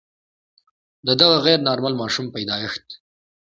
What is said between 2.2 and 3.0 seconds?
پیدایښت.